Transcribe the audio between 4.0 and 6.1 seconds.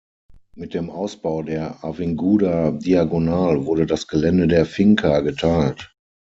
Gelände der Finca geteilt.